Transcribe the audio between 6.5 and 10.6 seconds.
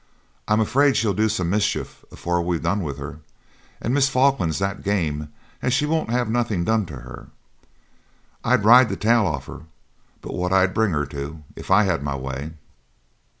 done to her. I'd ride the tail off her but what